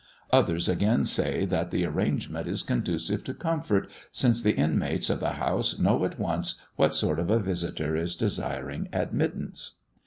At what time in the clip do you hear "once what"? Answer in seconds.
6.17-6.95